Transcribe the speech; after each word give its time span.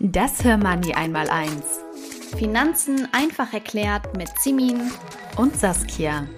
Das 0.00 0.44
Hörmoney 0.44 0.94
einmal 0.94 1.28
eins. 1.28 1.80
Finanzen 2.36 3.08
einfach 3.10 3.52
erklärt 3.52 4.16
mit 4.16 4.28
Simin 4.38 4.92
und 5.36 5.56
Saskia. 5.56 6.28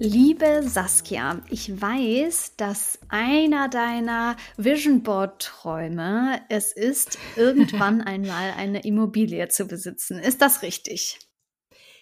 Liebe 0.00 0.64
Saskia, 0.64 1.40
ich 1.48 1.80
weiß, 1.80 2.56
dass 2.56 2.98
einer 3.08 3.68
deiner 3.68 4.36
Vision 4.56 5.04
Board 5.04 5.40
Träume 5.42 6.40
es 6.48 6.72
ist, 6.72 7.20
irgendwann 7.36 8.00
einmal 8.00 8.52
eine 8.56 8.82
Immobilie 8.84 9.46
zu 9.46 9.66
besitzen. 9.66 10.18
Ist 10.18 10.42
das 10.42 10.62
richtig? 10.62 11.20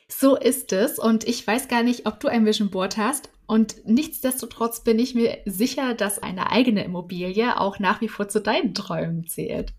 So 0.09 0.37
ist 0.37 0.73
es 0.73 0.99
und 0.99 1.25
ich 1.29 1.47
weiß 1.47 1.69
gar 1.69 1.83
nicht, 1.83 2.07
ob 2.07 2.21
du 2.21 2.29
ein 2.29 2.47
Vision 2.47 2.71
Board 2.71 2.97
hast, 2.97 3.31
und 3.47 3.87
nichtsdestotrotz 3.87 4.83
bin 4.83 4.99
ich 4.99 5.15
mir 5.15 5.39
sicher, 5.45 5.95
dass 5.95 6.23
eine 6.23 6.51
eigene 6.51 6.85
Immobilie 6.85 7.61
auch 7.61 7.79
nach 7.79 8.01
wie 8.01 8.09
vor 8.09 8.29
zu 8.29 8.41
deinen 8.41 8.75
Träumen 8.75 9.27
zählt. 9.27 9.75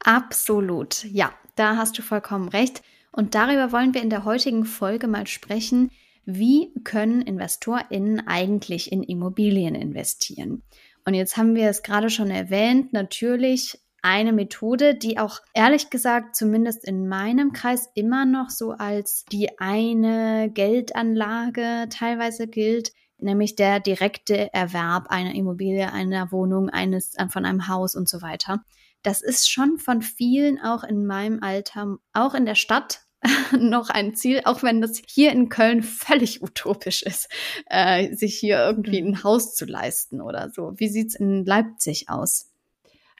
Absolut. 0.00 1.04
Ja, 1.04 1.32
da 1.56 1.76
hast 1.76 1.98
du 1.98 2.02
vollkommen 2.02 2.48
recht. 2.48 2.82
Und 3.12 3.34
darüber 3.34 3.72
wollen 3.72 3.94
wir 3.94 4.02
in 4.02 4.10
der 4.10 4.24
heutigen 4.24 4.64
Folge 4.64 5.08
mal 5.08 5.26
sprechen. 5.26 5.90
Wie 6.24 6.72
können 6.84 7.22
InvestorInnen 7.22 8.26
eigentlich 8.26 8.92
in 8.92 9.02
Immobilien 9.02 9.74
investieren? 9.74 10.62
Und 11.04 11.14
jetzt 11.14 11.36
haben 11.36 11.54
wir 11.54 11.68
es 11.68 11.82
gerade 11.82 12.10
schon 12.10 12.30
erwähnt. 12.30 12.92
Natürlich 12.92 13.80
eine 14.08 14.32
Methode, 14.32 14.94
die 14.94 15.18
auch 15.18 15.40
ehrlich 15.52 15.90
gesagt 15.90 16.34
zumindest 16.34 16.82
in 16.82 17.08
meinem 17.08 17.52
Kreis 17.52 17.90
immer 17.94 18.24
noch 18.24 18.48
so 18.48 18.70
als 18.70 19.26
die 19.26 19.58
eine 19.58 20.50
Geldanlage 20.50 21.90
teilweise 21.90 22.48
gilt, 22.48 22.92
nämlich 23.18 23.54
der 23.54 23.80
direkte 23.80 24.52
Erwerb 24.54 25.08
einer 25.10 25.34
Immobilie, 25.34 25.92
einer 25.92 26.32
Wohnung, 26.32 26.70
eines 26.70 27.16
von 27.28 27.44
einem 27.44 27.68
Haus 27.68 27.94
und 27.94 28.08
so 28.08 28.22
weiter. 28.22 28.64
Das 29.02 29.20
ist 29.20 29.50
schon 29.50 29.76
von 29.76 30.00
vielen 30.00 30.58
auch 30.58 30.84
in 30.84 31.04
meinem 31.04 31.42
Alter, 31.42 31.98
auch 32.14 32.32
in 32.32 32.46
der 32.46 32.54
Stadt 32.54 33.02
noch 33.58 33.90
ein 33.90 34.14
Ziel, 34.14 34.40
auch 34.46 34.62
wenn 34.62 34.80
das 34.80 35.02
hier 35.06 35.32
in 35.32 35.50
Köln 35.50 35.82
völlig 35.82 36.42
utopisch 36.42 37.02
ist, 37.02 37.28
äh, 37.66 38.14
sich 38.14 38.38
hier 38.38 38.56
irgendwie 38.58 39.02
mhm. 39.02 39.08
ein 39.08 39.22
Haus 39.22 39.54
zu 39.54 39.66
leisten 39.66 40.22
oder 40.22 40.48
so. 40.48 40.72
Wie 40.76 40.88
sieht's 40.88 41.14
in 41.14 41.44
Leipzig 41.44 42.08
aus? 42.08 42.48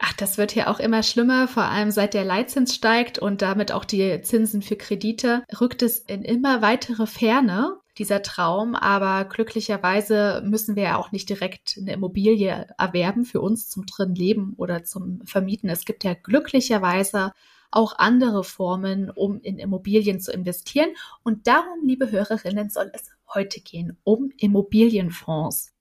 Ach, 0.00 0.12
das 0.12 0.38
wird 0.38 0.52
hier 0.52 0.70
auch 0.70 0.78
immer 0.78 1.02
schlimmer, 1.02 1.48
vor 1.48 1.64
allem 1.64 1.90
seit 1.90 2.14
der 2.14 2.24
Leitzins 2.24 2.74
steigt 2.74 3.18
und 3.18 3.42
damit 3.42 3.72
auch 3.72 3.84
die 3.84 4.20
Zinsen 4.22 4.62
für 4.62 4.76
Kredite, 4.76 5.42
rückt 5.60 5.82
es 5.82 5.98
in 5.98 6.22
immer 6.22 6.62
weitere 6.62 7.06
Ferne, 7.06 7.80
dieser 7.98 8.22
Traum. 8.22 8.74
Aber 8.76 9.24
glücklicherweise 9.24 10.42
müssen 10.44 10.76
wir 10.76 10.84
ja 10.84 10.96
auch 10.96 11.10
nicht 11.10 11.28
direkt 11.28 11.76
eine 11.80 11.92
Immobilie 11.92 12.68
erwerben 12.78 13.24
für 13.24 13.40
uns 13.40 13.68
zum 13.68 13.86
drin 13.86 14.14
Leben 14.14 14.54
oder 14.56 14.84
zum 14.84 15.20
Vermieten. 15.24 15.68
Es 15.68 15.84
gibt 15.84 16.04
ja 16.04 16.14
glücklicherweise 16.14 17.32
auch 17.70 17.98
andere 17.98 18.44
Formen, 18.44 19.10
um 19.10 19.40
in 19.40 19.58
Immobilien 19.58 20.20
zu 20.20 20.32
investieren. 20.32 20.90
Und 21.22 21.46
darum, 21.46 21.84
liebe 21.84 22.10
Hörerinnen, 22.10 22.70
soll 22.70 22.90
es 22.94 23.10
heute 23.34 23.60
gehen, 23.60 23.98
um 24.04 24.30
Immobilienfonds. 24.38 25.72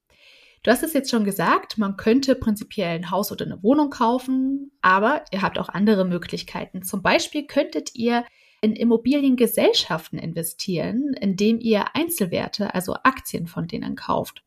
Du 0.67 0.73
hast 0.73 0.83
es 0.83 0.91
jetzt 0.91 1.09
schon 1.09 1.23
gesagt, 1.23 1.78
man 1.78 1.95
könnte 1.95 2.35
prinzipiell 2.35 2.89
ein 2.89 3.09
Haus 3.09 3.31
oder 3.31 3.45
eine 3.45 3.63
Wohnung 3.63 3.89
kaufen, 3.89 4.73
aber 4.81 5.23
ihr 5.31 5.41
habt 5.41 5.57
auch 5.59 5.69
andere 5.69 6.03
Möglichkeiten. 6.03 6.83
Zum 6.83 7.01
Beispiel 7.01 7.47
könntet 7.47 7.95
ihr 7.95 8.25
in 8.59 8.73
Immobiliengesellschaften 8.73 10.19
investieren, 10.19 11.16
indem 11.22 11.61
ihr 11.61 11.95
Einzelwerte, 11.95 12.75
also 12.75 12.95
Aktien 13.03 13.47
von 13.47 13.67
denen 13.67 13.95
kauft. 13.95 14.44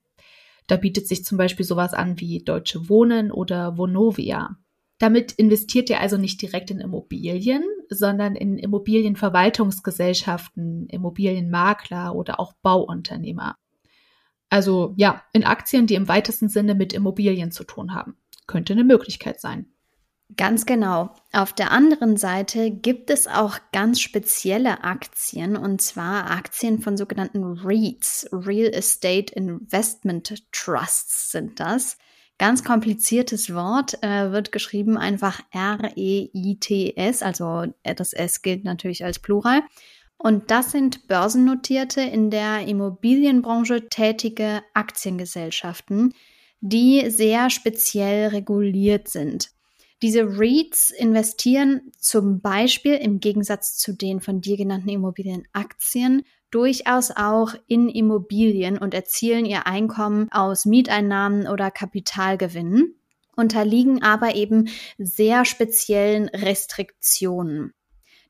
Da 0.66 0.76
bietet 0.76 1.08
sich 1.08 1.24
zum 1.24 1.38
Beispiel 1.38 1.64
sowas 1.64 1.94
an 1.94 2.20
wie 2.20 2.44
Deutsche 2.44 2.90
Wohnen 2.90 3.32
oder 3.32 3.78
Vonovia. 3.78 4.58
Damit 4.98 5.32
investiert 5.32 5.88
ihr 5.88 6.00
also 6.00 6.18
nicht 6.18 6.42
direkt 6.42 6.70
in 6.70 6.80
Immobilien, 6.80 7.64
sondern 7.88 8.36
in 8.36 8.58
Immobilienverwaltungsgesellschaften, 8.58 10.86
Immobilienmakler 10.90 12.14
oder 12.14 12.40
auch 12.40 12.52
Bauunternehmer. 12.60 13.56
Also 14.50 14.94
ja, 14.96 15.22
in 15.32 15.44
Aktien, 15.44 15.86
die 15.86 15.94
im 15.94 16.08
weitesten 16.08 16.48
Sinne 16.48 16.74
mit 16.74 16.92
Immobilien 16.92 17.52
zu 17.52 17.64
tun 17.64 17.94
haben. 17.94 18.16
Könnte 18.46 18.72
eine 18.72 18.84
Möglichkeit 18.84 19.40
sein. 19.40 19.66
Ganz 20.36 20.64
genau. 20.64 21.14
Auf 21.32 21.52
der 21.52 21.72
anderen 21.72 22.16
Seite 22.16 22.70
gibt 22.70 23.10
es 23.10 23.26
auch 23.26 23.58
ganz 23.72 24.00
spezielle 24.00 24.84
Aktien, 24.84 25.56
und 25.56 25.82
zwar 25.82 26.30
Aktien 26.30 26.80
von 26.80 26.96
sogenannten 26.96 27.42
REITs, 27.44 28.28
Real 28.32 28.72
Estate 28.72 29.34
Investment 29.34 30.44
Trusts 30.52 31.32
sind 31.32 31.58
das. 31.58 31.98
Ganz 32.38 32.64
kompliziertes 32.64 33.52
Wort, 33.52 34.02
äh, 34.02 34.30
wird 34.30 34.52
geschrieben 34.52 34.96
einfach 34.96 35.40
R-E-I-T-S, 35.50 37.22
also 37.22 37.66
das 37.82 38.12
S 38.12 38.42
gilt 38.42 38.64
natürlich 38.64 39.04
als 39.04 39.18
Plural. 39.18 39.62
Und 40.22 40.50
das 40.50 40.70
sind 40.70 41.08
börsennotierte, 41.08 42.02
in 42.02 42.30
der 42.30 42.68
Immobilienbranche 42.68 43.88
tätige 43.88 44.60
Aktiengesellschaften, 44.74 46.12
die 46.60 47.08
sehr 47.08 47.48
speziell 47.48 48.28
reguliert 48.28 49.08
sind. 49.08 49.48
Diese 50.02 50.38
REITs 50.38 50.90
investieren 50.90 51.90
zum 51.98 52.42
Beispiel 52.42 52.96
im 52.96 53.20
Gegensatz 53.20 53.78
zu 53.78 53.94
den 53.94 54.20
von 54.20 54.42
dir 54.42 54.58
genannten 54.58 54.90
Immobilienaktien 54.90 56.22
durchaus 56.50 57.10
auch 57.12 57.54
in 57.66 57.88
Immobilien 57.88 58.76
und 58.76 58.92
erzielen 58.92 59.46
ihr 59.46 59.66
Einkommen 59.66 60.30
aus 60.32 60.66
Mieteinnahmen 60.66 61.46
oder 61.46 61.70
Kapitalgewinnen, 61.70 62.94
unterliegen 63.36 64.02
aber 64.02 64.34
eben 64.34 64.68
sehr 64.98 65.46
speziellen 65.46 66.28
Restriktionen. 66.28 67.72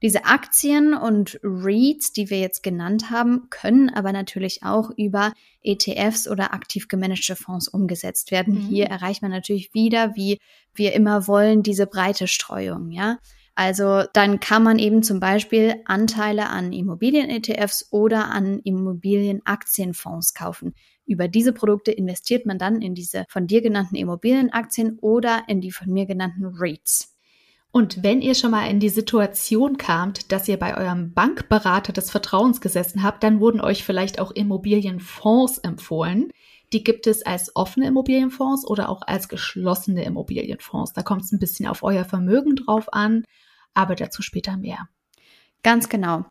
Diese 0.03 0.25
Aktien 0.25 0.95
und 0.95 1.39
REITs, 1.43 2.13
die 2.13 2.31
wir 2.31 2.41
jetzt 2.41 2.63
genannt 2.63 3.11
haben, 3.11 3.49
können 3.51 3.91
aber 3.91 4.13
natürlich 4.13 4.63
auch 4.63 4.91
über 4.97 5.33
ETFs 5.63 6.27
oder 6.27 6.55
aktiv 6.55 6.89
gemanagte 6.89 7.37
Fonds 7.37 7.69
umgesetzt 7.69 8.31
werden. 8.31 8.55
Mhm. 8.55 8.69
Hier 8.69 8.87
erreicht 8.87 9.21
man 9.21 9.31
natürlich 9.31 9.75
wieder, 9.75 10.17
wie 10.17 10.39
wir 10.75 10.95
immer 10.95 11.27
wollen, 11.29 11.63
diese 11.63 11.87
breite 11.87 12.29
Streuung, 12.29 12.91
ja. 12.91 13.19
Also 13.55 14.05
dann 14.15 14.41
kann 14.41 14.63
man 14.63 14.79
eben 14.79 15.03
zum 15.03 15.21
Beispiel 15.21 15.83
Anteile 15.85 16.49
an 16.49 16.73
Immobilien-ETFs 16.73 17.89
oder 17.91 18.31
an 18.31 18.61
Immobilienaktienfonds 18.61 20.33
kaufen. 20.33 20.75
Über 21.05 21.29
diese 21.29 21.53
Produkte 21.53 21.93
investiert 21.93 22.47
man 22.47 22.57
dann 22.57 22.81
in 22.81 22.95
diese 22.95 23.27
von 23.29 23.47
dir 23.47 23.61
genannten 23.61 23.97
Immobilienaktien 23.97 24.99
oder 25.01 25.43
in 25.49 25.61
die 25.61 25.73
von 25.73 25.93
mir 25.93 26.07
genannten 26.07 26.47
REITs. 26.47 27.10
Und 27.73 28.03
wenn 28.03 28.21
ihr 28.21 28.35
schon 28.35 28.51
mal 28.51 28.69
in 28.69 28.81
die 28.81 28.89
Situation 28.89 29.77
kamt, 29.77 30.33
dass 30.33 30.49
ihr 30.49 30.59
bei 30.59 30.77
eurem 30.77 31.13
Bankberater 31.13 31.93
des 31.93 32.11
Vertrauens 32.11 32.61
gesessen 32.61 33.03
habt, 33.03 33.23
dann 33.23 33.39
wurden 33.39 33.61
euch 33.61 33.85
vielleicht 33.85 34.19
auch 34.19 34.33
Immobilienfonds 34.33 35.59
empfohlen. 35.59 36.33
Die 36.73 36.83
gibt 36.83 37.07
es 37.07 37.25
als 37.25 37.55
offene 37.55 37.87
Immobilienfonds 37.87 38.67
oder 38.67 38.89
auch 38.89 39.03
als 39.03 39.29
geschlossene 39.29 40.05
Immobilienfonds. 40.05 40.93
Da 40.93 41.03
kommt 41.03 41.23
es 41.23 41.33
ein 41.33 41.39
bisschen 41.39 41.67
auf 41.67 41.83
euer 41.83 42.05
Vermögen 42.05 42.57
drauf 42.57 42.93
an, 42.93 43.25
aber 43.73 43.95
dazu 43.95 44.23
später 44.23 44.57
mehr. 44.57 44.89
Ganz 45.63 45.89
genau. 45.89 46.25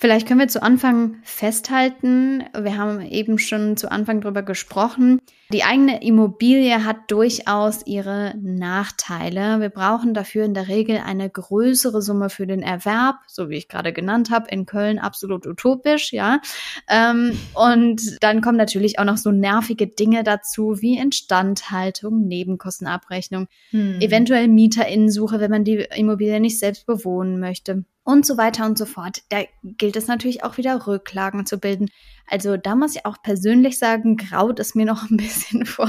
Vielleicht 0.00 0.26
können 0.26 0.40
wir 0.40 0.48
zu 0.48 0.62
Anfang 0.62 1.18
festhalten, 1.24 2.42
wir 2.58 2.78
haben 2.78 3.02
eben 3.02 3.38
schon 3.38 3.76
zu 3.76 3.90
Anfang 3.90 4.22
darüber 4.22 4.42
gesprochen, 4.42 5.20
die 5.52 5.62
eigene 5.62 6.02
Immobilie 6.02 6.86
hat 6.86 7.10
durchaus 7.10 7.86
ihre 7.86 8.32
Nachteile. 8.40 9.60
Wir 9.60 9.68
brauchen 9.68 10.14
dafür 10.14 10.46
in 10.46 10.54
der 10.54 10.68
Regel 10.68 11.02
eine 11.04 11.28
größere 11.28 12.00
Summe 12.00 12.30
für 12.30 12.46
den 12.46 12.62
Erwerb, 12.62 13.16
so 13.26 13.50
wie 13.50 13.56
ich 13.56 13.68
gerade 13.68 13.92
genannt 13.92 14.30
habe, 14.30 14.48
in 14.48 14.64
Köln 14.64 14.98
absolut 14.98 15.46
utopisch, 15.46 16.14
ja. 16.14 16.40
Ähm, 16.88 17.38
und 17.52 18.22
dann 18.22 18.40
kommen 18.40 18.56
natürlich 18.56 18.98
auch 18.98 19.04
noch 19.04 19.18
so 19.18 19.32
nervige 19.32 19.86
Dinge 19.86 20.24
dazu 20.24 20.80
wie 20.80 20.96
Instandhaltung, 20.96 22.26
Nebenkostenabrechnung, 22.26 23.48
hm. 23.68 24.00
eventuell 24.00 24.48
Mieterinnensuche, 24.48 25.40
wenn 25.40 25.50
man 25.50 25.64
die 25.64 25.86
Immobilie 25.94 26.40
nicht 26.40 26.58
selbst 26.58 26.86
bewohnen 26.86 27.38
möchte 27.38 27.84
und 28.04 28.26
so 28.26 28.36
weiter 28.36 28.66
und 28.66 28.78
so 28.78 28.86
fort. 28.86 29.22
Da 29.28 29.42
gilt 29.62 29.96
es 29.96 30.06
natürlich 30.06 30.42
auch 30.42 30.56
wieder 30.56 30.86
Rücklagen 30.86 31.46
zu 31.46 31.58
bilden. 31.58 31.88
Also 32.26 32.56
da 32.56 32.74
muss 32.74 32.96
ich 32.96 33.04
auch 33.06 33.22
persönlich 33.22 33.78
sagen, 33.78 34.16
graut 34.16 34.58
es 34.58 34.74
mir 34.74 34.86
noch 34.86 35.02
ein 35.10 35.16
bisschen 35.16 35.66
vor, 35.66 35.88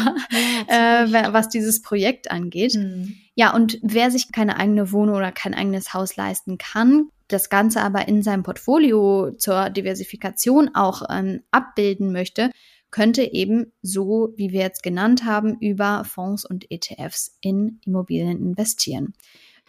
ja, 0.69 1.05
äh, 1.05 1.33
was 1.33 1.49
dieses 1.49 1.81
Projekt 1.81 2.31
angeht. 2.31 2.75
Mhm. 2.75 3.15
Ja, 3.35 3.53
und 3.53 3.79
wer 3.81 4.11
sich 4.11 4.31
keine 4.31 4.57
eigene 4.57 4.91
Wohnung 4.91 5.15
oder 5.15 5.31
kein 5.31 5.53
eigenes 5.53 5.93
Haus 5.93 6.15
leisten 6.15 6.57
kann, 6.57 7.09
das 7.27 7.49
Ganze 7.49 7.81
aber 7.81 8.07
in 8.07 8.23
seinem 8.23 8.43
Portfolio 8.43 9.31
zur 9.37 9.69
Diversifikation 9.69 10.71
auch 10.75 11.03
ähm, 11.09 11.41
abbilden 11.51 12.11
möchte, 12.11 12.51
könnte 12.91 13.23
eben 13.23 13.71
so, 13.81 14.33
wie 14.35 14.51
wir 14.51 14.59
jetzt 14.61 14.83
genannt 14.83 15.23
haben, 15.23 15.57
über 15.59 16.03
Fonds 16.03 16.45
und 16.45 16.69
ETFs 16.69 17.37
in 17.39 17.79
Immobilien 17.85 18.37
investieren. 18.37 19.13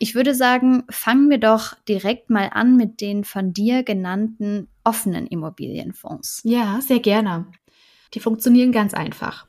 Ich 0.02 0.16
würde 0.16 0.34
sagen, 0.34 0.82
fangen 0.90 1.30
wir 1.30 1.38
doch 1.38 1.76
direkt 1.88 2.28
mal 2.28 2.50
an 2.52 2.76
mit 2.76 3.00
den 3.00 3.22
von 3.22 3.52
dir 3.52 3.84
genannten 3.84 4.66
offenen 4.82 5.28
Immobilienfonds. 5.28 6.40
Ja, 6.42 6.80
sehr 6.80 6.98
gerne. 6.98 7.46
Die 8.12 8.18
funktionieren 8.18 8.72
ganz 8.72 8.94
einfach. 8.94 9.46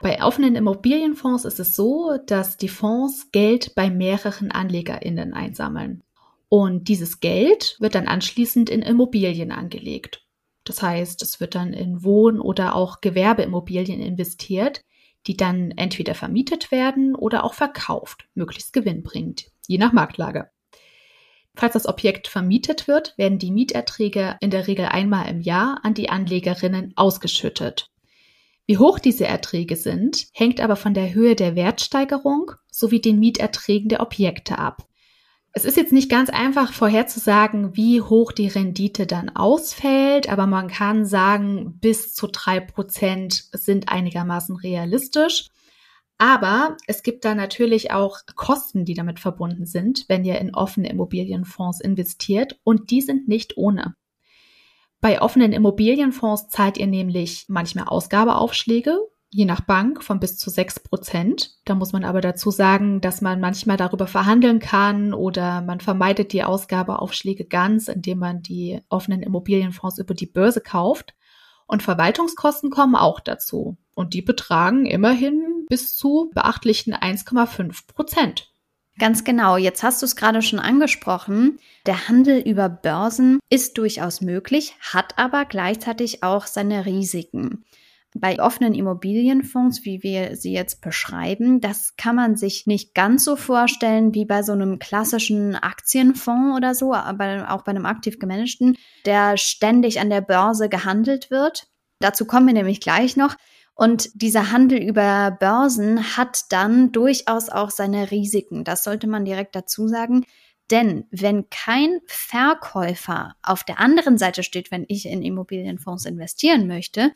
Bei 0.00 0.20
offenen 0.20 0.56
Immobilienfonds 0.56 1.44
ist 1.44 1.60
es 1.60 1.76
so, 1.76 2.18
dass 2.26 2.56
die 2.56 2.68
Fonds 2.68 3.30
Geld 3.30 3.76
bei 3.76 3.88
mehreren 3.88 4.50
AnlegerInnen 4.50 5.32
einsammeln. 5.32 6.02
Und 6.48 6.88
dieses 6.88 7.20
Geld 7.20 7.76
wird 7.78 7.94
dann 7.94 8.08
anschließend 8.08 8.70
in 8.70 8.82
Immobilien 8.82 9.52
angelegt. 9.52 10.26
Das 10.64 10.82
heißt, 10.82 11.22
es 11.22 11.38
wird 11.38 11.54
dann 11.54 11.72
in 11.72 12.02
Wohn- 12.02 12.40
oder 12.40 12.74
auch 12.74 13.00
Gewerbeimmobilien 13.00 14.00
investiert, 14.00 14.82
die 15.28 15.36
dann 15.36 15.70
entweder 15.70 16.16
vermietet 16.16 16.72
werden 16.72 17.14
oder 17.14 17.44
auch 17.44 17.54
verkauft, 17.54 18.26
möglichst 18.34 18.72
gewinnbringend 18.72 19.52
je 19.68 19.78
nach 19.78 19.92
Marktlage. 19.92 20.50
Falls 21.54 21.74
das 21.74 21.86
Objekt 21.86 22.26
vermietet 22.26 22.88
wird, 22.88 23.16
werden 23.16 23.38
die 23.38 23.52
Mieterträge 23.52 24.36
in 24.40 24.50
der 24.50 24.66
Regel 24.66 24.86
einmal 24.86 25.28
im 25.28 25.40
Jahr 25.40 25.80
an 25.82 25.94
die 25.94 26.08
Anlegerinnen 26.08 26.92
ausgeschüttet. 26.96 27.90
Wie 28.66 28.78
hoch 28.78 28.98
diese 28.98 29.26
Erträge 29.26 29.76
sind, 29.76 30.26
hängt 30.32 30.60
aber 30.60 30.76
von 30.76 30.94
der 30.94 31.14
Höhe 31.14 31.34
der 31.34 31.56
Wertsteigerung 31.56 32.52
sowie 32.70 33.00
den 33.00 33.18
Mieterträgen 33.18 33.88
der 33.88 34.00
Objekte 34.00 34.58
ab. 34.58 34.86
Es 35.52 35.64
ist 35.64 35.76
jetzt 35.76 35.92
nicht 35.92 36.10
ganz 36.10 36.30
einfach 36.30 36.72
vorherzusagen, 36.72 37.74
wie 37.76 38.02
hoch 38.02 38.32
die 38.32 38.48
Rendite 38.48 39.06
dann 39.06 39.34
ausfällt, 39.34 40.30
aber 40.30 40.46
man 40.46 40.68
kann 40.68 41.06
sagen, 41.06 41.78
bis 41.80 42.14
zu 42.14 42.28
drei 42.28 42.60
Prozent 42.60 43.46
sind 43.52 43.88
einigermaßen 43.88 44.54
realistisch. 44.56 45.48
Aber 46.18 46.76
es 46.88 47.04
gibt 47.04 47.24
da 47.24 47.36
natürlich 47.36 47.92
auch 47.92 48.18
Kosten, 48.34 48.84
die 48.84 48.94
damit 48.94 49.20
verbunden 49.20 49.66
sind, 49.66 50.04
wenn 50.08 50.24
ihr 50.24 50.38
in 50.40 50.54
offene 50.54 50.90
Immobilienfonds 50.90 51.80
investiert 51.80 52.58
und 52.64 52.90
die 52.90 53.00
sind 53.00 53.28
nicht 53.28 53.56
ohne. 53.56 53.94
Bei 55.00 55.22
offenen 55.22 55.52
Immobilienfonds 55.52 56.48
zahlt 56.48 56.76
ihr 56.76 56.88
nämlich 56.88 57.44
manchmal 57.46 57.84
Ausgabeaufschläge, 57.84 58.98
je 59.30 59.44
nach 59.44 59.60
Bank 59.60 60.02
von 60.02 60.18
bis 60.18 60.36
zu 60.36 60.50
sechs 60.50 60.80
Prozent. 60.80 61.52
Da 61.64 61.76
muss 61.76 61.92
man 61.92 62.02
aber 62.02 62.20
dazu 62.20 62.50
sagen, 62.50 63.00
dass 63.00 63.20
man 63.20 63.40
manchmal 63.40 63.76
darüber 63.76 64.08
verhandeln 64.08 64.58
kann 64.58 65.14
oder 65.14 65.60
man 65.60 65.78
vermeidet 65.80 66.32
die 66.32 66.42
Ausgabeaufschläge 66.42 67.44
ganz, 67.44 67.86
indem 67.86 68.18
man 68.18 68.42
die 68.42 68.80
offenen 68.88 69.22
Immobilienfonds 69.22 69.98
über 69.98 70.14
die 70.14 70.26
Börse 70.26 70.60
kauft. 70.60 71.14
Und 71.68 71.82
Verwaltungskosten 71.82 72.70
kommen 72.70 72.96
auch 72.96 73.20
dazu. 73.20 73.76
Und 73.94 74.14
die 74.14 74.22
betragen 74.22 74.86
immerhin 74.86 75.66
bis 75.68 75.94
zu 75.94 76.30
beachtlichen 76.34 76.94
1,5 76.94 77.86
Prozent. 77.94 78.50
Ganz 78.98 79.22
genau, 79.22 79.56
jetzt 79.56 79.84
hast 79.84 80.02
du 80.02 80.06
es 80.06 80.16
gerade 80.16 80.42
schon 80.42 80.58
angesprochen. 80.58 81.58
Der 81.86 82.08
Handel 82.08 82.40
über 82.40 82.68
Börsen 82.68 83.38
ist 83.48 83.78
durchaus 83.78 84.22
möglich, 84.22 84.74
hat 84.80 85.18
aber 85.18 85.44
gleichzeitig 85.44 86.24
auch 86.24 86.46
seine 86.46 86.84
Risiken. 86.86 87.64
Bei 88.14 88.40
offenen 88.40 88.74
Immobilienfonds, 88.74 89.84
wie 89.84 90.02
wir 90.02 90.34
sie 90.34 90.52
jetzt 90.52 90.80
beschreiben, 90.80 91.60
das 91.60 91.94
kann 91.96 92.16
man 92.16 92.36
sich 92.36 92.66
nicht 92.66 92.94
ganz 92.94 93.24
so 93.24 93.36
vorstellen 93.36 94.14
wie 94.14 94.24
bei 94.24 94.42
so 94.42 94.52
einem 94.52 94.78
klassischen 94.78 95.54
Aktienfonds 95.54 96.56
oder 96.56 96.74
so, 96.74 96.94
aber 96.94 97.50
auch 97.50 97.64
bei 97.64 97.70
einem 97.70 97.86
aktiv 97.86 98.18
gemanagten, 98.18 98.76
der 99.04 99.36
ständig 99.36 100.00
an 100.00 100.08
der 100.08 100.22
Börse 100.22 100.68
gehandelt 100.68 101.30
wird. 101.30 101.68
Dazu 102.00 102.24
kommen 102.24 102.46
wir 102.46 102.54
nämlich 102.54 102.80
gleich 102.80 103.16
noch. 103.16 103.36
Und 103.74 104.10
dieser 104.14 104.50
Handel 104.50 104.82
über 104.82 105.36
Börsen 105.38 106.16
hat 106.16 106.50
dann 106.50 106.90
durchaus 106.90 107.48
auch 107.48 107.70
seine 107.70 108.10
Risiken. 108.10 108.64
Das 108.64 108.82
sollte 108.82 109.06
man 109.06 109.24
direkt 109.24 109.54
dazu 109.54 109.86
sagen. 109.86 110.24
Denn 110.70 111.04
wenn 111.10 111.48
kein 111.48 112.00
Verkäufer 112.06 113.36
auf 113.42 113.64
der 113.64 113.78
anderen 113.78 114.18
Seite 114.18 114.42
steht, 114.42 114.70
wenn 114.70 114.84
ich 114.88 115.06
in 115.06 115.22
Immobilienfonds 115.22 116.06
investieren 116.06 116.66
möchte, 116.66 117.12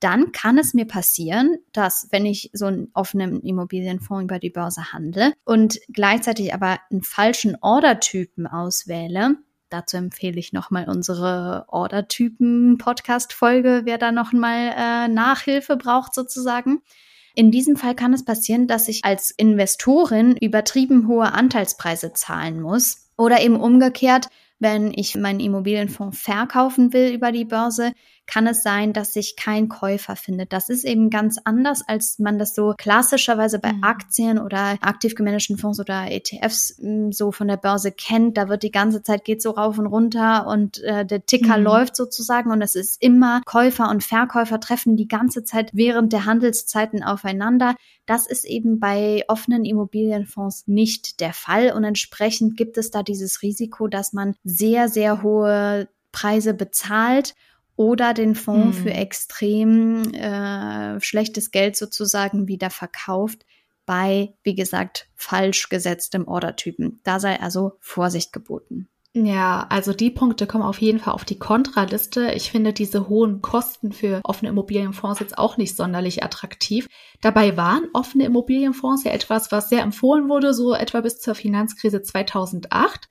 dann 0.00 0.32
kann 0.32 0.58
es 0.58 0.74
mir 0.74 0.86
passieren, 0.86 1.56
dass 1.72 2.08
wenn 2.10 2.26
ich 2.26 2.50
so 2.52 2.66
einen 2.66 2.90
offenen 2.94 3.40
Immobilienfonds 3.40 4.24
über 4.24 4.38
die 4.38 4.50
Börse 4.50 4.92
handle 4.92 5.32
und 5.44 5.80
gleichzeitig 5.88 6.52
aber 6.52 6.78
einen 6.90 7.02
falschen 7.02 7.56
Ordertypen 7.60 8.46
auswähle, 8.46 9.38
Dazu 9.70 9.96
empfehle 9.96 10.38
ich 10.38 10.52
nochmal 10.52 10.86
unsere 10.88 11.64
Ordertypen-Podcast-Folge, 11.66 13.80
wer 13.84 13.98
da 13.98 14.12
nochmal 14.12 14.72
äh, 14.76 15.08
Nachhilfe 15.08 15.76
braucht 15.76 16.14
sozusagen. 16.14 16.82
In 17.34 17.50
diesem 17.50 17.76
Fall 17.76 17.96
kann 17.96 18.14
es 18.14 18.24
passieren, 18.24 18.68
dass 18.68 18.86
ich 18.86 19.04
als 19.04 19.32
Investorin 19.32 20.36
übertrieben 20.36 21.08
hohe 21.08 21.32
Anteilspreise 21.32 22.12
zahlen 22.12 22.60
muss. 22.60 23.10
Oder 23.16 23.40
eben 23.40 23.56
umgekehrt, 23.56 24.28
wenn 24.60 24.92
ich 24.94 25.16
meinen 25.16 25.40
Immobilienfonds 25.40 26.20
verkaufen 26.20 26.92
will 26.92 27.12
über 27.12 27.32
die 27.32 27.44
Börse, 27.44 27.92
kann 28.26 28.46
es 28.46 28.62
sein, 28.62 28.92
dass 28.92 29.12
sich 29.12 29.36
kein 29.36 29.68
Käufer 29.68 30.16
findet. 30.16 30.52
Das 30.52 30.68
ist 30.68 30.84
eben 30.84 31.10
ganz 31.10 31.38
anders, 31.44 31.82
als 31.86 32.18
man 32.18 32.38
das 32.38 32.54
so 32.54 32.74
klassischerweise 32.76 33.58
bei 33.58 33.72
mhm. 33.72 33.84
Aktien 33.84 34.38
oder 34.38 34.78
aktiv 34.80 35.14
gemanagten 35.14 35.58
Fonds 35.58 35.78
oder 35.78 36.10
ETFs 36.10 36.78
hm, 36.78 37.12
so 37.12 37.32
von 37.32 37.48
der 37.48 37.56
Börse 37.56 37.92
kennt. 37.92 38.36
Da 38.36 38.48
wird 38.48 38.62
die 38.62 38.70
ganze 38.70 39.02
Zeit 39.02 39.24
geht 39.24 39.42
so 39.42 39.50
rauf 39.50 39.78
und 39.78 39.86
runter 39.86 40.46
und 40.46 40.82
äh, 40.82 41.04
der 41.04 41.26
Ticker 41.26 41.58
mhm. 41.58 41.64
läuft 41.64 41.96
sozusagen 41.96 42.50
und 42.50 42.62
es 42.62 42.74
ist 42.74 43.02
immer 43.02 43.42
Käufer 43.44 43.90
und 43.90 44.02
Verkäufer 44.02 44.58
treffen 44.58 44.96
die 44.96 45.08
ganze 45.08 45.44
Zeit 45.44 45.70
während 45.72 46.12
der 46.12 46.24
Handelszeiten 46.24 47.02
aufeinander. 47.02 47.74
Das 48.06 48.26
ist 48.26 48.44
eben 48.44 48.80
bei 48.80 49.24
offenen 49.28 49.64
Immobilienfonds 49.64 50.66
nicht 50.66 51.20
der 51.20 51.32
Fall 51.32 51.72
und 51.72 51.84
entsprechend 51.84 52.56
gibt 52.56 52.78
es 52.78 52.90
da 52.90 53.02
dieses 53.02 53.42
Risiko, 53.42 53.86
dass 53.88 54.12
man 54.12 54.34
sehr, 54.44 54.88
sehr 54.88 55.22
hohe 55.22 55.88
Preise 56.12 56.54
bezahlt 56.54 57.34
oder 57.76 58.14
den 58.14 58.34
Fonds 58.34 58.78
hm. 58.78 58.84
für 58.84 58.92
extrem 58.92 60.14
äh, 60.14 61.00
schlechtes 61.00 61.50
Geld 61.50 61.76
sozusagen 61.76 62.48
wieder 62.48 62.70
verkauft 62.70 63.44
bei, 63.86 64.34
wie 64.42 64.54
gesagt, 64.54 65.08
falsch 65.14 65.68
gesetztem 65.68 66.26
Ordertypen. 66.26 67.00
Da 67.04 67.20
sei 67.20 67.40
also 67.40 67.72
Vorsicht 67.80 68.32
geboten. 68.32 68.88
Ja, 69.16 69.66
also 69.68 69.92
die 69.92 70.10
Punkte 70.10 70.48
kommen 70.48 70.64
auf 70.64 70.80
jeden 70.80 70.98
Fall 70.98 71.14
auf 71.14 71.24
die 71.24 71.38
Kontraliste. 71.38 72.32
Ich 72.32 72.50
finde 72.50 72.72
diese 72.72 73.08
hohen 73.08 73.42
Kosten 73.42 73.92
für 73.92 74.20
offene 74.24 74.50
Immobilienfonds 74.50 75.20
jetzt 75.20 75.38
auch 75.38 75.56
nicht 75.56 75.76
sonderlich 75.76 76.24
attraktiv. 76.24 76.88
Dabei 77.20 77.56
waren 77.56 77.86
offene 77.92 78.24
Immobilienfonds 78.24 79.04
ja 79.04 79.12
etwas, 79.12 79.52
was 79.52 79.68
sehr 79.68 79.82
empfohlen 79.82 80.28
wurde, 80.28 80.52
so 80.52 80.74
etwa 80.74 81.00
bis 81.00 81.20
zur 81.20 81.36
Finanzkrise 81.36 82.02
2008. 82.02 83.08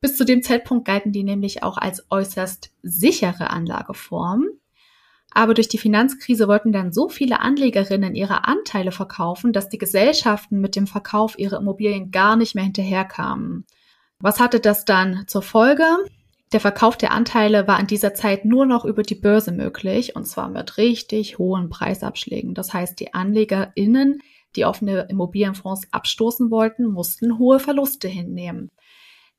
Bis 0.00 0.16
zu 0.16 0.24
dem 0.24 0.42
Zeitpunkt 0.42 0.86
galten 0.86 1.12
die 1.12 1.24
nämlich 1.24 1.62
auch 1.62 1.76
als 1.76 2.06
äußerst 2.10 2.70
sichere 2.82 3.50
Anlageform. 3.50 4.48
Aber 5.32 5.54
durch 5.54 5.68
die 5.68 5.78
Finanzkrise 5.78 6.48
wollten 6.48 6.72
dann 6.72 6.92
so 6.92 7.08
viele 7.08 7.40
Anlegerinnen 7.40 8.14
ihre 8.14 8.48
Anteile 8.48 8.92
verkaufen, 8.92 9.52
dass 9.52 9.68
die 9.68 9.78
Gesellschaften 9.78 10.60
mit 10.60 10.74
dem 10.74 10.86
Verkauf 10.86 11.38
ihrer 11.38 11.58
Immobilien 11.58 12.10
gar 12.10 12.36
nicht 12.36 12.54
mehr 12.54 12.64
hinterherkamen. 12.64 13.64
Was 14.18 14.40
hatte 14.40 14.58
das 14.58 14.84
dann 14.84 15.24
zur 15.28 15.42
Folge? 15.42 15.84
Der 16.52 16.60
Verkauf 16.60 16.96
der 16.96 17.12
Anteile 17.12 17.68
war 17.68 17.78
in 17.78 17.86
dieser 17.86 18.12
Zeit 18.12 18.44
nur 18.44 18.66
noch 18.66 18.84
über 18.84 19.04
die 19.04 19.14
Börse 19.14 19.52
möglich 19.52 20.16
und 20.16 20.26
zwar 20.26 20.48
mit 20.48 20.78
richtig 20.78 21.38
hohen 21.38 21.68
Preisabschlägen. 21.68 22.54
Das 22.54 22.74
heißt, 22.74 22.98
die 22.98 23.14
AnlegerInnen, 23.14 24.20
die 24.56 24.64
offene 24.64 25.06
Immobilienfonds 25.08 25.86
abstoßen 25.92 26.50
wollten, 26.50 26.86
mussten 26.86 27.38
hohe 27.38 27.60
Verluste 27.60 28.08
hinnehmen. 28.08 28.68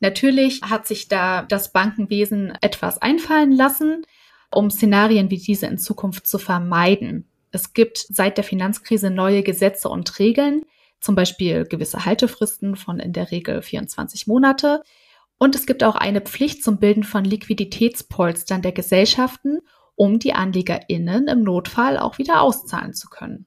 Natürlich 0.02 0.62
hat 0.64 0.88
sich 0.88 1.08
da 1.08 1.44
das 1.44 1.72
Bankenwesen 1.72 2.54
etwas 2.62 3.02
einfallen 3.02 3.52
lassen, 3.52 4.04
um 4.52 4.70
Szenarien 4.70 5.30
wie 5.30 5.38
diese 5.38 5.68
in 5.68 5.78
Zukunft 5.78 6.28
zu 6.28 6.38
vermeiden. 6.38 7.30
Es 7.52 7.74
gibt 7.74 8.06
seit 8.10 8.38
der 8.38 8.44
Finanzkrise 8.44 9.10
neue 9.10 9.44
Gesetze 9.44 9.90
und 9.90 10.20
Regeln, 10.20 10.64
zum 11.00 11.16
Beispiel 11.16 11.66
gewisse 11.66 12.06
Haltefristen 12.06 12.76
von 12.76 13.00
in 13.00 13.14
der 13.14 13.32
Regel 13.32 13.62
24 13.62 14.28
Monate. 14.28 14.82
Und 15.38 15.56
es 15.56 15.66
gibt 15.66 15.84
auch 15.84 15.96
eine 15.96 16.22
Pflicht 16.22 16.64
zum 16.64 16.78
Bilden 16.78 17.04
von 17.04 17.24
Liquiditätspolstern 17.24 18.62
der 18.62 18.72
Gesellschaften, 18.72 19.60
um 19.96 20.20
die 20.20 20.34
AnlegerInnen 20.34 21.28
im 21.28 21.44
Notfall 21.44 21.98
auch 21.98 22.18
wieder 22.18 22.42
auszahlen 22.42 22.94
zu 22.94 23.10
können. 23.10 23.46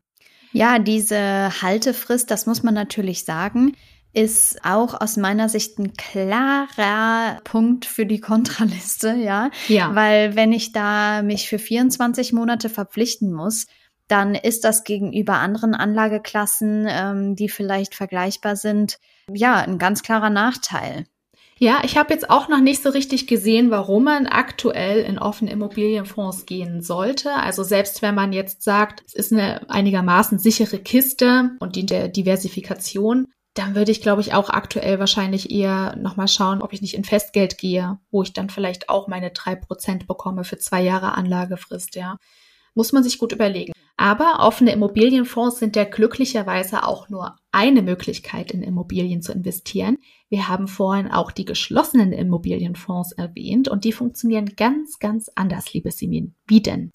Ja, 0.52 0.78
diese 0.78 1.50
Haltefrist, 1.62 2.30
das 2.30 2.46
muss 2.46 2.62
man 2.62 2.74
natürlich 2.74 3.24
sagen, 3.24 3.74
ist 4.14 4.64
auch 4.64 5.00
aus 5.00 5.16
meiner 5.16 5.48
Sicht 5.48 5.78
ein 5.78 5.92
klarer 5.94 7.40
Punkt 7.44 7.84
für 7.84 8.06
die 8.06 8.20
Kontraliste, 8.20 9.14
ja. 9.14 9.50
Ja. 9.68 9.94
Weil 9.94 10.36
wenn 10.36 10.52
ich 10.52 10.72
da 10.72 11.22
mich 11.22 11.48
für 11.48 11.58
24 11.58 12.32
Monate 12.32 12.68
verpflichten 12.68 13.32
muss, 13.32 13.66
dann 14.08 14.34
ist 14.34 14.64
das 14.64 14.84
gegenüber 14.84 15.34
anderen 15.34 15.74
Anlageklassen, 15.74 16.86
ähm, 16.88 17.36
die 17.36 17.48
vielleicht 17.48 17.94
vergleichbar 17.94 18.56
sind, 18.56 18.98
ja, 19.32 19.56
ein 19.56 19.78
ganz 19.78 20.02
klarer 20.02 20.30
Nachteil. 20.30 21.06
Ja, 21.58 21.82
ich 21.84 21.96
habe 21.96 22.12
jetzt 22.12 22.28
auch 22.30 22.48
noch 22.48 22.60
nicht 22.60 22.82
so 22.82 22.90
richtig 22.90 23.26
gesehen, 23.26 23.70
warum 23.70 24.04
man 24.04 24.26
aktuell 24.26 25.02
in 25.04 25.18
offene 25.18 25.52
Immobilienfonds 25.52 26.46
gehen 26.46 26.82
sollte. 26.82 27.32
Also 27.32 27.62
selbst 27.62 28.02
wenn 28.02 28.14
man 28.14 28.32
jetzt 28.32 28.62
sagt, 28.62 29.02
es 29.06 29.14
ist 29.14 29.32
eine 29.32 29.70
einigermaßen 29.70 30.38
sichere 30.38 30.78
Kiste 30.78 31.52
und 31.60 31.76
dient 31.76 31.90
der 31.90 32.08
Diversifikation, 32.08 33.28
dann 33.54 33.76
würde 33.76 33.92
ich, 33.92 34.02
glaube 34.02 34.20
ich, 34.20 34.34
auch 34.34 34.50
aktuell 34.50 34.98
wahrscheinlich 34.98 35.50
eher 35.50 35.96
nochmal 35.96 36.28
schauen, 36.28 36.60
ob 36.60 36.72
ich 36.72 36.82
nicht 36.82 36.94
in 36.94 37.04
Festgeld 37.04 37.56
gehe, 37.56 37.98
wo 38.10 38.22
ich 38.22 38.32
dann 38.32 38.50
vielleicht 38.50 38.88
auch 38.88 39.06
meine 39.06 39.30
drei 39.30 39.54
Prozent 39.54 40.08
bekomme 40.08 40.42
für 40.42 40.58
zwei 40.58 40.82
Jahre 40.82 41.12
Anlagefrist, 41.12 41.94
ja. 41.94 42.18
Muss 42.74 42.92
man 42.92 43.04
sich 43.04 43.18
gut 43.18 43.30
überlegen. 43.30 43.72
Aber 43.96 44.38
offene 44.40 44.72
Immobilienfonds 44.72 45.60
sind 45.60 45.76
ja 45.76 45.84
glücklicherweise 45.84 46.82
auch 46.82 47.08
nur 47.08 47.36
eine 47.52 47.82
Möglichkeit, 47.82 48.50
in 48.50 48.64
Immobilien 48.64 49.22
zu 49.22 49.32
investieren. 49.32 49.98
Wir 50.28 50.48
haben 50.48 50.66
vorhin 50.66 51.08
auch 51.08 51.30
die 51.30 51.44
geschlossenen 51.44 52.12
Immobilienfonds 52.12 53.12
erwähnt 53.12 53.68
und 53.68 53.84
die 53.84 53.92
funktionieren 53.92 54.56
ganz, 54.56 54.98
ganz 54.98 55.30
anders, 55.36 55.72
liebe 55.72 55.92
Simin. 55.92 56.34
Wie 56.48 56.60
denn? 56.60 56.90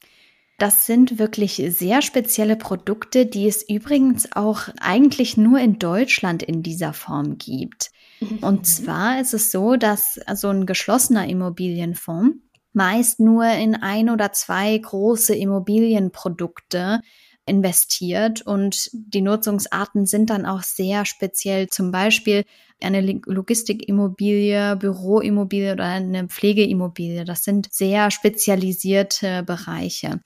Das 0.59 0.85
sind 0.85 1.19
wirklich 1.19 1.63
sehr 1.69 2.01
spezielle 2.01 2.57
Produkte, 2.57 3.25
die 3.25 3.47
es 3.47 3.67
übrigens 3.67 4.33
auch 4.33 4.67
eigentlich 4.81 5.37
nur 5.37 5.59
in 5.59 5.79
Deutschland 5.79 6.43
in 6.43 6.63
dieser 6.63 6.91
Form 6.91 7.37
gibt. 7.37 7.91
Mhm. 8.19 8.39
Und 8.41 8.67
zwar 8.67 9.21
ist 9.21 9.33
es 9.33 9.51
so, 9.51 9.77
dass 9.77 10.19
so 10.35 10.49
ein 10.49 10.65
geschlossener 10.65 11.27
Immobilienfonds 11.27 12.37
meist 12.73 13.19
nur 13.21 13.45
in 13.45 13.73
ein 13.75 14.09
oder 14.09 14.33
zwei 14.33 14.77
große 14.77 15.33
Immobilienprodukte 15.33 16.99
investiert 17.45 18.41
und 18.41 18.89
die 18.93 19.21
Nutzungsarten 19.21 20.05
sind 20.05 20.29
dann 20.29 20.45
auch 20.45 20.61
sehr 20.61 21.05
speziell. 21.05 21.67
Zum 21.67 21.91
Beispiel 21.91 22.43
eine 22.81 23.01
Logistikimmobilie, 23.01 24.75
Büroimmobilie 24.75 25.73
oder 25.73 25.85
eine 25.85 26.27
Pflegeimmobilie. 26.27 27.25
Das 27.25 27.43
sind 27.43 27.73
sehr 27.73 28.11
spezialisierte 28.11 29.43
Bereiche. 29.43 30.19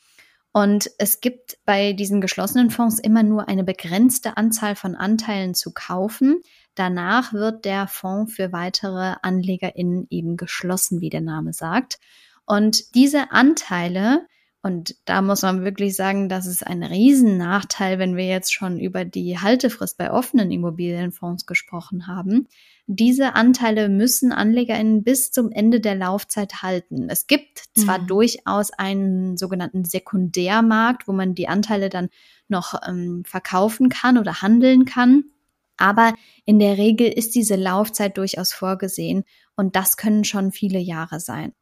Und 0.54 0.92
es 1.00 1.20
gibt 1.20 1.58
bei 1.66 1.94
diesen 1.94 2.22
geschlossenen 2.22 2.70
Fonds 2.70 3.00
immer 3.00 3.24
nur 3.24 3.48
eine 3.48 3.64
begrenzte 3.64 4.38
Anzahl 4.38 4.76
von 4.76 4.96
Anteilen 4.96 5.56
zu 5.56 5.74
kaufen. 5.74 6.44
Danach 6.76 7.34
wird 7.34 7.66
der 7.66 7.88
Fonds 7.88 8.36
für 8.36 8.52
weitere 8.52 9.16
AnlegerInnen 9.24 10.06
eben 10.12 10.38
geschlossen, 10.38 11.02
wie 11.02 11.10
der 11.10 11.22
Name 11.22 11.54
sagt. 11.54 12.00
Und 12.46 12.94
diese 12.94 13.32
Anteile, 13.32 14.28
und 14.66 14.96
da 15.04 15.22
muss 15.22 15.42
man 15.42 15.66
wirklich 15.66 15.94
sagen, 15.94 16.30
das 16.30 16.46
ist 16.46 16.66
ein 16.66 16.84
Riesennachteil, 16.84 18.00
wenn 18.00 18.16
wir 18.16 18.26
jetzt 18.26 18.54
schon 18.54 18.80
über 18.80 19.04
die 19.04 19.38
Haltefrist 19.38 19.98
bei 19.98 20.10
offenen 20.10 20.52
Immobilienfonds 20.52 21.46
gesprochen 21.46 22.08
haben. 22.08 22.48
Diese 22.88 23.36
Anteile 23.36 23.90
müssen 23.90 24.32
AnlegerInnen 24.32 25.04
bis 25.04 25.32
zum 25.32 25.52
Ende 25.52 25.82
der 25.82 25.96
Laufzeit 25.96 26.64
halten. 26.64 27.10
Es 27.10 27.28
gibt 27.28 27.66
zwar 27.78 28.00
mhm. 28.00 28.08
durchaus 28.08 28.72
einen 28.72 29.36
sogenannten 29.36 29.84
Sekundärmarkt, 29.84 31.10
wo 31.10 31.12
man 31.12 31.36
die 31.36 31.50
Anteile 31.50 31.90
dann 31.90 32.08
noch 32.48 32.74
ähm, 32.88 33.24
verkaufen 33.26 33.90
kann 33.90 34.18
oder 34.18 34.42
handeln 34.42 34.86
kann. 34.86 35.26
Aber 35.76 36.14
in 36.46 36.60
der 36.60 36.78
Regel 36.78 37.10
ist 37.10 37.36
diese 37.36 37.58
Laufzeit 37.58 38.18
durchaus 38.18 38.54
vorgesehen 38.54 39.26
und 39.58 39.76
das 39.76 39.98
können 39.98 40.24
schon 40.24 40.54
viele 40.54 40.80
Jahre 40.80 41.20
sein. 41.20 41.54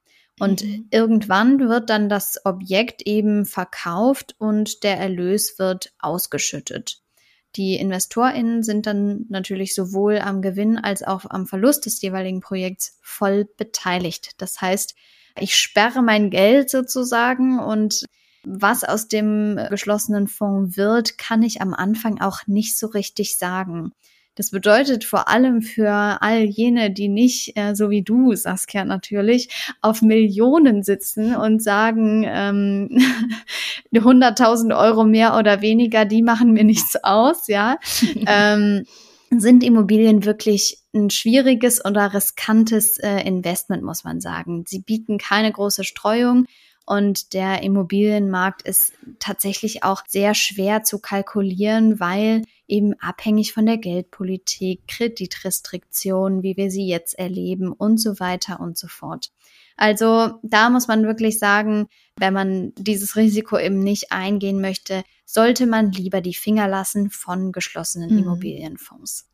Und 0.41 0.63
mhm. 0.63 0.87
irgendwann 0.89 1.59
wird 1.69 1.91
dann 1.91 2.09
das 2.09 2.43
Objekt 2.45 3.03
eben 3.03 3.45
verkauft 3.45 4.33
und 4.39 4.83
der 4.83 4.97
Erlös 4.97 5.59
wird 5.59 5.93
ausgeschüttet. 5.99 6.99
Die 7.55 7.75
InvestorInnen 7.75 8.63
sind 8.63 8.87
dann 8.87 9.27
natürlich 9.29 9.75
sowohl 9.75 10.17
am 10.17 10.41
Gewinn 10.41 10.79
als 10.79 11.03
auch 11.03 11.25
am 11.29 11.45
Verlust 11.45 11.85
des 11.85 12.01
jeweiligen 12.01 12.39
Projekts 12.39 12.97
voll 13.03 13.47
beteiligt. 13.55 14.31
Das 14.41 14.59
heißt, 14.59 14.95
ich 15.39 15.55
sperre 15.55 16.01
mein 16.01 16.31
Geld 16.31 16.71
sozusagen 16.71 17.59
und 17.59 18.05
was 18.43 18.83
aus 18.83 19.07
dem 19.07 19.59
geschlossenen 19.69 20.27
Fonds 20.27 20.75
wird, 20.75 21.19
kann 21.19 21.43
ich 21.43 21.61
am 21.61 21.75
Anfang 21.75 22.19
auch 22.19 22.47
nicht 22.47 22.79
so 22.79 22.87
richtig 22.87 23.37
sagen. 23.37 23.91
Das 24.35 24.51
bedeutet 24.51 25.03
vor 25.03 25.27
allem 25.27 25.61
für 25.61 25.91
all 26.21 26.43
jene, 26.43 26.89
die 26.89 27.09
nicht, 27.09 27.57
äh, 27.57 27.75
so 27.75 27.89
wie 27.89 28.01
du, 28.01 28.33
Saskia 28.33 28.85
natürlich, 28.85 29.49
auf 29.81 30.01
Millionen 30.01 30.83
sitzen 30.83 31.35
und 31.35 31.61
sagen, 31.61 32.25
ähm, 32.27 32.89
100.000 33.93 34.77
Euro 34.77 35.03
mehr 35.03 35.37
oder 35.37 35.61
weniger, 35.61 36.05
die 36.05 36.21
machen 36.21 36.53
mir 36.53 36.63
nichts 36.63 36.95
aus, 37.03 37.47
ja. 37.47 37.77
ähm, 38.25 38.85
sind 39.37 39.63
Immobilien 39.63 40.25
wirklich 40.25 40.79
ein 40.93 41.09
schwieriges 41.09 41.83
oder 41.83 42.13
riskantes 42.13 42.97
äh, 42.97 43.21
Investment, 43.25 43.83
muss 43.83 44.03
man 44.03 44.19
sagen. 44.19 44.65
Sie 44.67 44.79
bieten 44.79 45.17
keine 45.17 45.51
große 45.51 45.83
Streuung. 45.83 46.45
Und 46.91 47.31
der 47.31 47.63
Immobilienmarkt 47.63 48.63
ist 48.63 48.91
tatsächlich 49.19 49.81
auch 49.85 50.03
sehr 50.09 50.33
schwer 50.33 50.83
zu 50.83 50.99
kalkulieren, 50.99 52.01
weil 52.01 52.43
eben 52.67 52.99
abhängig 52.99 53.53
von 53.53 53.65
der 53.65 53.77
Geldpolitik, 53.77 54.89
Kreditrestriktionen, 54.89 56.43
wie 56.43 56.57
wir 56.57 56.69
sie 56.69 56.85
jetzt 56.85 57.17
erleben 57.17 57.71
und 57.71 57.97
so 57.97 58.19
weiter 58.19 58.59
und 58.59 58.77
so 58.77 58.89
fort. 58.89 59.31
Also 59.77 60.33
da 60.43 60.69
muss 60.69 60.89
man 60.89 61.03
wirklich 61.05 61.39
sagen, 61.39 61.87
wenn 62.17 62.33
man 62.33 62.73
dieses 62.75 63.15
Risiko 63.15 63.57
eben 63.57 63.79
nicht 63.79 64.11
eingehen 64.11 64.59
möchte, 64.59 65.05
sollte 65.23 65.67
man 65.67 65.93
lieber 65.93 66.19
die 66.19 66.33
Finger 66.33 66.67
lassen 66.67 67.09
von 67.09 67.53
geschlossenen 67.53 68.11
mhm. 68.11 68.23
Immobilienfonds. 68.23 69.30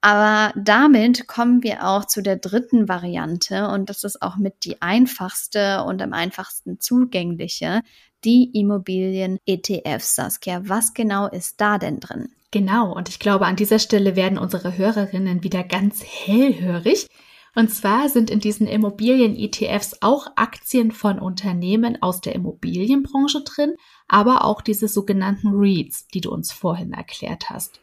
Aber 0.00 0.54
damit 0.56 1.26
kommen 1.26 1.62
wir 1.62 1.86
auch 1.86 2.06
zu 2.06 2.22
der 2.22 2.36
dritten 2.36 2.88
Variante 2.88 3.68
und 3.68 3.90
das 3.90 4.02
ist 4.02 4.22
auch 4.22 4.36
mit 4.36 4.64
die 4.64 4.80
einfachste 4.80 5.84
und 5.84 6.00
am 6.00 6.14
einfachsten 6.14 6.80
zugängliche, 6.80 7.82
die 8.24 8.50
Immobilien-ETFs. 8.54 10.14
Saskia, 10.14 10.62
was 10.64 10.94
genau 10.94 11.26
ist 11.26 11.60
da 11.60 11.78
denn 11.78 12.00
drin? 12.00 12.30
Genau, 12.50 12.92
und 12.94 13.08
ich 13.08 13.18
glaube, 13.18 13.46
an 13.46 13.56
dieser 13.56 13.78
Stelle 13.78 14.16
werden 14.16 14.38
unsere 14.38 14.76
Hörerinnen 14.76 15.44
wieder 15.44 15.62
ganz 15.62 16.02
hellhörig. 16.02 17.06
Und 17.54 17.70
zwar 17.70 18.08
sind 18.08 18.30
in 18.30 18.40
diesen 18.40 18.66
Immobilien-ETFs 18.66 19.98
auch 20.00 20.28
Aktien 20.36 20.92
von 20.92 21.18
Unternehmen 21.18 22.00
aus 22.00 22.20
der 22.20 22.34
Immobilienbranche 22.34 23.42
drin, 23.42 23.74
aber 24.08 24.44
auch 24.44 24.62
diese 24.62 24.88
sogenannten 24.88 25.48
REITs, 25.52 26.06
die 26.08 26.20
du 26.20 26.30
uns 26.30 26.52
vorhin 26.52 26.92
erklärt 26.92 27.50
hast. 27.50 27.80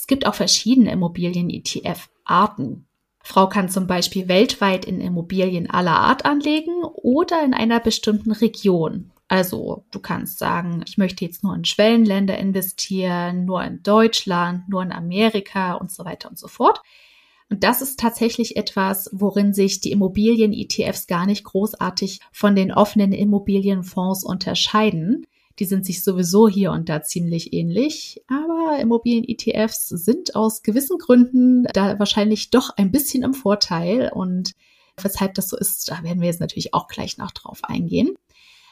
Es 0.00 0.06
gibt 0.06 0.26
auch 0.26 0.34
verschiedene 0.34 0.92
Immobilien-ETF-Arten. 0.92 2.86
Frau 3.22 3.50
kann 3.50 3.68
zum 3.68 3.86
Beispiel 3.86 4.28
weltweit 4.28 4.86
in 4.86 4.98
Immobilien 4.98 5.68
aller 5.68 5.94
Art 5.94 6.24
anlegen 6.24 6.84
oder 6.94 7.44
in 7.44 7.52
einer 7.52 7.80
bestimmten 7.80 8.32
Region. 8.32 9.12
Also 9.28 9.84
du 9.90 10.00
kannst 10.00 10.38
sagen, 10.38 10.82
ich 10.88 10.96
möchte 10.96 11.22
jetzt 11.26 11.44
nur 11.44 11.54
in 11.54 11.66
Schwellenländer 11.66 12.38
investieren, 12.38 13.44
nur 13.44 13.62
in 13.62 13.82
Deutschland, 13.82 14.70
nur 14.70 14.82
in 14.82 14.90
Amerika 14.90 15.74
und 15.74 15.92
so 15.92 16.06
weiter 16.06 16.30
und 16.30 16.38
so 16.38 16.48
fort. 16.48 16.80
Und 17.50 17.62
das 17.62 17.82
ist 17.82 18.00
tatsächlich 18.00 18.56
etwas, 18.56 19.10
worin 19.12 19.52
sich 19.52 19.80
die 19.80 19.92
Immobilien-ETFs 19.92 21.08
gar 21.08 21.26
nicht 21.26 21.44
großartig 21.44 22.20
von 22.32 22.56
den 22.56 22.72
offenen 22.72 23.12
Immobilienfonds 23.12 24.24
unterscheiden. 24.24 25.26
Die 25.60 25.66
sind 25.66 25.84
sich 25.84 26.02
sowieso 26.02 26.48
hier 26.48 26.72
und 26.72 26.88
da 26.88 27.02
ziemlich 27.02 27.52
ähnlich, 27.52 28.22
aber 28.26 28.78
Immobilien-ETFs 28.80 29.88
sind 29.88 30.34
aus 30.34 30.62
gewissen 30.62 30.96
Gründen 30.96 31.64
da 31.74 31.98
wahrscheinlich 31.98 32.48
doch 32.48 32.70
ein 32.78 32.90
bisschen 32.90 33.22
im 33.22 33.34
Vorteil 33.34 34.10
und 34.12 34.52
weshalb 35.00 35.34
das 35.34 35.50
so 35.50 35.58
ist, 35.58 35.90
da 35.90 36.02
werden 36.02 36.20
wir 36.20 36.28
jetzt 36.28 36.40
natürlich 36.40 36.72
auch 36.72 36.88
gleich 36.88 37.18
noch 37.18 37.30
drauf 37.30 37.60
eingehen. 37.62 38.16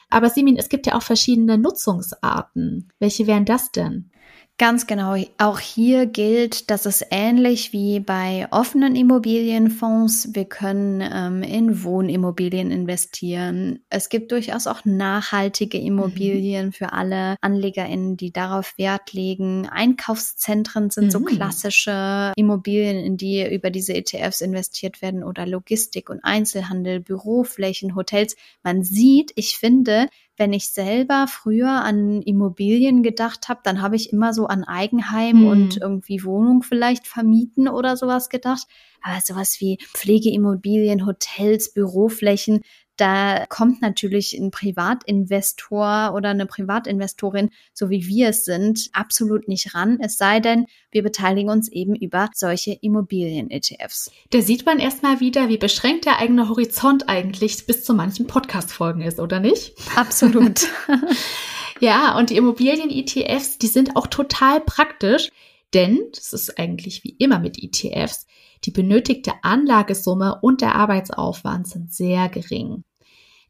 Aber 0.08 0.30
Simin, 0.30 0.56
es 0.56 0.70
gibt 0.70 0.86
ja 0.86 0.96
auch 0.96 1.02
verschiedene 1.02 1.58
Nutzungsarten. 1.58 2.90
Welche 2.98 3.26
wären 3.26 3.44
das 3.44 3.70
denn? 3.70 4.10
Ganz 4.58 4.88
genau. 4.88 5.14
Auch 5.38 5.60
hier 5.60 6.06
gilt, 6.06 6.68
dass 6.68 6.84
es 6.84 7.04
ähnlich 7.12 7.72
wie 7.72 8.00
bei 8.00 8.48
offenen 8.50 8.96
Immobilienfonds, 8.96 10.30
wir 10.34 10.46
können 10.46 11.00
ähm, 11.00 11.44
in 11.44 11.84
Wohnimmobilien 11.84 12.72
investieren. 12.72 13.78
Es 13.88 14.08
gibt 14.08 14.32
durchaus 14.32 14.66
auch 14.66 14.84
nachhaltige 14.84 15.78
Immobilien 15.78 16.66
mhm. 16.66 16.72
für 16.72 16.92
alle 16.92 17.36
AnlegerInnen, 17.40 18.16
die 18.16 18.32
darauf 18.32 18.76
Wert 18.78 19.12
legen. 19.12 19.68
Einkaufszentren 19.68 20.90
sind 20.90 21.04
mhm. 21.04 21.10
so 21.10 21.20
klassische 21.20 22.32
Immobilien, 22.34 22.98
in 22.98 23.16
die 23.16 23.48
über 23.48 23.70
diese 23.70 23.94
ETFs 23.94 24.40
investiert 24.40 25.02
werden 25.02 25.22
oder 25.22 25.46
Logistik 25.46 26.10
und 26.10 26.24
Einzelhandel, 26.24 26.98
Büroflächen, 26.98 27.94
Hotels. 27.94 28.34
Man 28.64 28.82
sieht, 28.82 29.30
ich 29.36 29.56
finde, 29.56 30.08
wenn 30.38 30.52
ich 30.52 30.70
selber 30.70 31.26
früher 31.28 31.68
an 31.68 32.22
Immobilien 32.22 33.02
gedacht 33.02 33.48
habe, 33.48 33.60
dann 33.64 33.82
habe 33.82 33.96
ich 33.96 34.12
immer 34.12 34.32
so 34.32 34.46
an 34.46 34.64
Eigenheim 34.64 35.40
hm. 35.40 35.46
und 35.46 35.76
irgendwie 35.78 36.24
Wohnung 36.24 36.62
vielleicht 36.62 37.06
vermieten 37.06 37.68
oder 37.68 37.96
sowas 37.96 38.28
gedacht. 38.28 38.66
Aber 39.02 39.20
sowas 39.20 39.60
wie 39.60 39.78
Pflegeimmobilien, 39.94 41.06
Hotels, 41.06 41.72
Büroflächen, 41.72 42.60
da 42.98 43.46
kommt 43.48 43.80
natürlich 43.80 44.34
ein 44.34 44.50
Privatinvestor 44.50 46.12
oder 46.14 46.30
eine 46.30 46.46
Privatinvestorin, 46.46 47.50
so 47.72 47.90
wie 47.90 48.06
wir 48.06 48.30
es 48.30 48.44
sind, 48.44 48.90
absolut 48.92 49.48
nicht 49.48 49.74
ran. 49.74 49.98
Es 50.00 50.18
sei 50.18 50.40
denn, 50.40 50.66
wir 50.90 51.02
beteiligen 51.02 51.48
uns 51.48 51.70
eben 51.70 51.94
über 51.94 52.28
solche 52.34 52.72
Immobilien-ETFs. 52.72 54.10
Da 54.30 54.42
sieht 54.42 54.66
man 54.66 54.80
erstmal 54.80 55.20
wieder, 55.20 55.48
wie 55.48 55.58
beschränkt 55.58 56.06
der 56.06 56.18
eigene 56.18 56.48
Horizont 56.48 57.08
eigentlich 57.08 57.66
bis 57.66 57.84
zu 57.84 57.94
manchen 57.94 58.26
Podcast-Folgen 58.26 59.02
ist, 59.02 59.20
oder 59.20 59.38
nicht? 59.40 59.74
Absolut. 59.96 60.66
ja, 61.80 62.18
und 62.18 62.30
die 62.30 62.36
Immobilien-ETFs, 62.36 63.58
die 63.58 63.68
sind 63.68 63.96
auch 63.96 64.08
total 64.08 64.60
praktisch. 64.60 65.30
Denn, 65.74 66.00
das 66.14 66.32
ist 66.32 66.58
eigentlich 66.58 67.04
wie 67.04 67.14
immer 67.18 67.38
mit 67.38 67.62
ETFs, 67.62 68.26
die 68.64 68.70
benötigte 68.70 69.32
Anlagesumme 69.42 70.38
und 70.40 70.60
der 70.60 70.74
Arbeitsaufwand 70.74 71.68
sind 71.68 71.92
sehr 71.92 72.28
gering. 72.28 72.84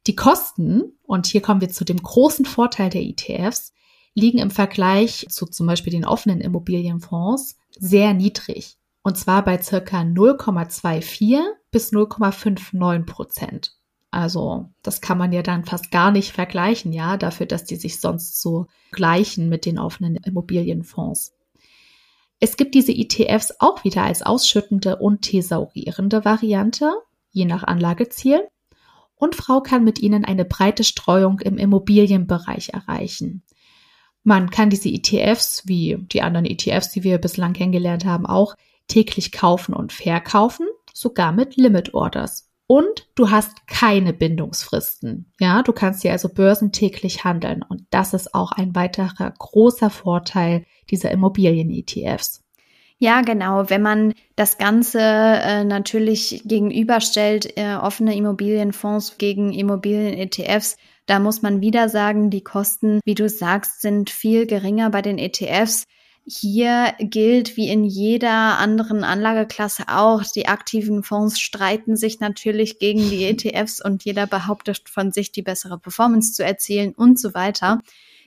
Die 0.09 0.17
Kosten, 0.17 0.99
und 1.03 1.27
hier 1.27 1.43
kommen 1.43 1.61
wir 1.61 1.69
zu 1.69 1.85
dem 1.85 2.03
großen 2.03 2.47
Vorteil 2.47 2.89
der 2.89 3.03
ETFs, 3.03 3.75
liegen 4.15 4.39
im 4.39 4.51
Vergleich 4.51 5.27
zu 5.29 5.45
zum 5.45 5.67
Beispiel 5.67 5.93
den 5.93 6.07
offenen 6.07 6.41
Immobilienfonds 6.41 7.59
sehr 7.79 8.15
niedrig. 8.15 8.79
Und 9.03 9.19
zwar 9.19 9.45
bei 9.45 9.61
circa 9.61 10.01
0,24 10.01 11.43
bis 11.71 11.93
0,59 11.93 13.05
Prozent. 13.05 13.77
Also 14.11 14.71
das 14.83 15.03
kann 15.03 15.19
man 15.19 15.33
ja 15.33 15.43
dann 15.43 15.67
fast 15.67 15.91
gar 15.91 16.11
nicht 16.11 16.33
vergleichen, 16.33 16.95
ja, 16.95 17.19
dafür, 17.19 17.45
dass 17.45 17.65
die 17.65 17.77
sich 17.77 18.01
sonst 18.01 18.41
so 18.41 18.67
gleichen 18.91 19.51
mit 19.51 19.67
den 19.67 19.79
offenen 19.79 20.17
Immobilienfonds. 20.17 21.35
Es 22.41 22.57
gibt 22.57 22.75
diese 22.75 22.93
ETFs 22.93 23.57
auch 23.59 23.85
wieder 23.85 24.05
als 24.05 24.23
ausschüttende 24.23 24.97
und 24.97 25.21
thesaurierende 25.21 26.25
Variante, 26.25 26.95
je 27.31 27.45
nach 27.45 27.63
Anlageziel. 27.65 28.49
Und 29.19 29.35
Frau 29.35 29.61
kann 29.61 29.85
mit 29.85 29.99
ihnen 29.99 30.25
eine 30.25 30.45
breite 30.45 30.85
Streuung 30.85 31.41
im 31.41 31.59
Immobilienbereich 31.59 32.71
erreichen. 32.71 33.43
Man 34.23 34.51
kann 34.51 34.71
diese 34.71 34.89
ETFs, 34.89 35.67
wie 35.67 35.97
die 36.01 36.23
anderen 36.23 36.47
ETFs, 36.47 36.91
die 36.91 37.03
wir 37.03 37.19
bislang 37.19 37.53
kennengelernt 37.53 38.05
haben, 38.05 38.27
auch 38.27 38.55
täglich 38.87 39.33
kaufen 39.33 39.75
und 39.75 39.93
verkaufen, 39.93 40.67
sogar 40.93 41.33
mit 41.33 41.57
Limit 41.57 41.95
Orders. 41.95 42.49
Und 42.67 43.09
du 43.15 43.31
hast 43.31 43.67
keine 43.67 44.13
Bindungsfristen. 44.13 45.33
Ja, 45.41 45.63
du 45.63 45.73
kannst 45.73 46.03
hier 46.03 46.13
also 46.13 46.29
börsentäglich 46.29 47.25
handeln. 47.25 47.65
Und 47.67 47.87
das 47.91 48.13
ist 48.13 48.35
auch 48.35 48.53
ein 48.53 48.75
weiterer 48.75 49.33
großer 49.39 49.89
Vorteil 49.89 50.67
dieser 50.91 51.11
Immobilien-ETFs. 51.11 52.45
Ja, 53.01 53.21
genau. 53.21 53.71
Wenn 53.71 53.83
man 53.83 54.13
das 54.35 54.59
Ganze 54.59 55.01
äh, 55.01 55.65
natürlich 55.65 56.43
gegenüberstellt, 56.45 57.57
äh, 57.57 57.77
offene 57.77 58.17
Immobilienfonds 58.17 59.19
gegen 59.19 59.53
Immobilien-ETFs, 59.53 60.77
da 61.07 61.21
muss 61.21 61.41
man 61.41 61.61
wieder 61.61 61.89
sagen, 61.89 62.29
die 62.29 62.43
Kosten, 62.43 63.01
wie 63.05 63.15
du 63.15 63.29
sagst, 63.29 63.81
sind 63.83 64.11
viel 64.11 64.47
geringer 64.47 64.91
bei 64.91 65.01
den 65.01 65.17
ETFs. 65.17 65.85
Hier 66.27 66.93
gilt 66.99 67.57
wie 67.57 67.71
in 67.71 67.85
jeder 67.85 68.59
anderen 68.59 69.05
Anlageklasse 69.05 69.85
auch, 69.87 70.23
die 70.25 70.49
aktiven 70.49 71.03
Fonds 71.03 71.41
streiten 71.41 71.97
sich 71.97 72.19
natürlich 72.21 72.81
gegen 72.81 73.09
die 73.09 73.25
ETFs 73.29 73.83
und 73.83 74.05
jeder 74.05 74.27
behauptet 74.27 74.89
von 74.89 75.13
sich, 75.13 75.31
die 75.31 75.43
bessere 75.43 75.79
Performance 75.79 76.33
zu 76.33 76.45
erzielen 76.45 76.95
und 76.95 77.19
so 77.19 77.33
weiter. 77.33 77.81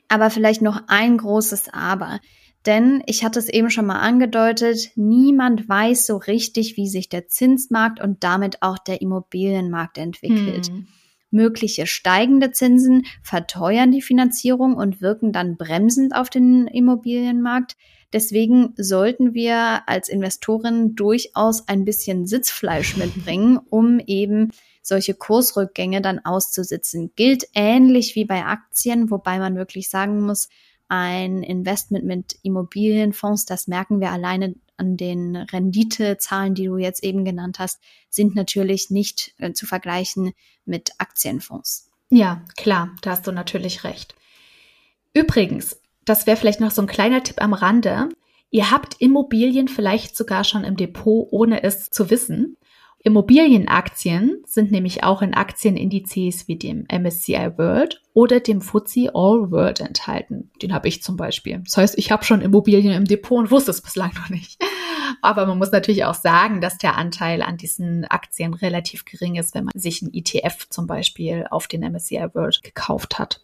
Aber 0.07 0.29
vielleicht 0.29 0.61
noch 0.61 0.83
ein 0.87 1.17
großes 1.17 1.73
Aber. 1.73 2.19
Denn 2.65 3.01
ich 3.07 3.23
hatte 3.23 3.39
es 3.39 3.49
eben 3.49 3.71
schon 3.71 3.87
mal 3.87 3.99
angedeutet, 3.99 4.91
niemand 4.95 5.67
weiß 5.67 6.05
so 6.05 6.17
richtig, 6.17 6.77
wie 6.77 6.87
sich 6.87 7.09
der 7.09 7.27
Zinsmarkt 7.27 7.99
und 7.99 8.23
damit 8.23 8.61
auch 8.61 8.77
der 8.77 9.01
Immobilienmarkt 9.01 9.97
entwickelt. 9.97 10.67
Hm. 10.67 10.87
Mögliche 11.31 11.87
steigende 11.87 12.51
Zinsen 12.51 13.05
verteuern 13.23 13.91
die 13.91 14.01
Finanzierung 14.01 14.75
und 14.75 15.01
wirken 15.01 15.31
dann 15.31 15.55
bremsend 15.55 16.13
auf 16.13 16.29
den 16.29 16.67
Immobilienmarkt. 16.67 17.77
Deswegen 18.13 18.73
sollten 18.75 19.33
wir 19.33 19.87
als 19.87 20.09
Investoren 20.09 20.95
durchaus 20.95 21.67
ein 21.69 21.85
bisschen 21.85 22.27
Sitzfleisch 22.27 22.97
mitbringen, 22.97 23.57
um 23.69 23.99
eben 23.99 24.51
solche 24.83 25.13
Kursrückgänge 25.13 26.01
dann 26.01 26.19
auszusitzen. 26.19 27.11
Gilt 27.15 27.45
ähnlich 27.53 28.15
wie 28.15 28.25
bei 28.25 28.43
Aktien, 28.45 29.09
wobei 29.09 29.39
man 29.39 29.55
wirklich 29.55 29.89
sagen 29.89 30.21
muss, 30.21 30.49
ein 30.91 31.41
Investment 31.41 32.03
mit 32.03 32.35
Immobilienfonds, 32.43 33.45
das 33.45 33.67
merken 33.67 34.01
wir 34.01 34.11
alleine 34.11 34.55
an 34.75 34.97
den 34.97 35.37
Renditezahlen, 35.37 36.53
die 36.53 36.65
du 36.65 36.75
jetzt 36.75 37.01
eben 37.01 37.23
genannt 37.23 37.59
hast, 37.59 37.79
sind 38.09 38.35
natürlich 38.35 38.89
nicht 38.89 39.33
äh, 39.37 39.53
zu 39.53 39.65
vergleichen 39.65 40.33
mit 40.65 40.91
Aktienfonds. 40.97 41.89
Ja, 42.09 42.43
klar, 42.57 42.93
da 43.01 43.11
hast 43.11 43.25
du 43.25 43.31
natürlich 43.31 43.85
recht. 43.85 44.15
Übrigens, 45.13 45.79
das 46.03 46.27
wäre 46.27 46.35
vielleicht 46.35 46.59
noch 46.59 46.71
so 46.71 46.81
ein 46.81 46.87
kleiner 46.87 47.23
Tipp 47.23 47.41
am 47.41 47.53
Rande. 47.53 48.09
Ihr 48.49 48.69
habt 48.69 48.99
Immobilien 48.99 49.69
vielleicht 49.69 50.17
sogar 50.17 50.43
schon 50.43 50.65
im 50.65 50.75
Depot, 50.75 51.25
ohne 51.31 51.63
es 51.63 51.89
zu 51.89 52.09
wissen. 52.09 52.57
Immobilienaktien 53.03 54.43
sind 54.45 54.71
nämlich 54.71 55.03
auch 55.03 55.21
in 55.21 55.33
Aktienindizes 55.33 56.47
wie 56.47 56.55
dem 56.55 56.85
MSCI 56.91 57.57
World 57.57 58.01
oder 58.13 58.39
dem 58.39 58.61
FTSE 58.61 59.09
All 59.15 59.49
World 59.49 59.79
enthalten. 59.79 60.51
Den 60.61 60.73
habe 60.73 60.87
ich 60.87 61.01
zum 61.01 61.17
Beispiel. 61.17 61.61
Das 61.65 61.77
heißt, 61.77 61.97
ich 61.97 62.11
habe 62.11 62.23
schon 62.23 62.41
Immobilien 62.41 62.93
im 62.93 63.05
Depot 63.05 63.39
und 63.39 63.51
wusste 63.51 63.71
es 63.71 63.81
bislang 63.81 64.13
noch 64.15 64.29
nicht. 64.29 64.61
Aber 65.21 65.45
man 65.45 65.57
muss 65.57 65.71
natürlich 65.71 66.05
auch 66.05 66.13
sagen, 66.13 66.61
dass 66.61 66.77
der 66.77 66.95
Anteil 66.97 67.41
an 67.41 67.57
diesen 67.57 68.05
Aktien 68.05 68.53
relativ 68.53 69.05
gering 69.05 69.35
ist, 69.35 69.55
wenn 69.55 69.65
man 69.65 69.73
sich 69.75 70.01
ein 70.01 70.13
ETF 70.13 70.69
zum 70.69 70.85
Beispiel 70.87 71.47
auf 71.49 71.67
den 71.67 71.81
MSCI 71.81 72.27
World 72.33 72.61
gekauft 72.63 73.17
hat. 73.17 73.41